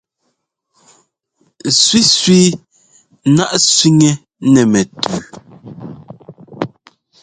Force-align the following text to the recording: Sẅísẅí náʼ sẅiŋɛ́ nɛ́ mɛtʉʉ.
Sẅísẅí 1.79 2.39
náʼ 3.35 3.51
sẅiŋɛ́ 3.73 4.13
nɛ́ 4.51 4.63
mɛtʉʉ. 4.71 5.17